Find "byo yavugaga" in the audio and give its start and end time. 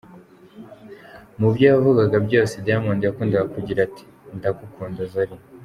1.53-2.17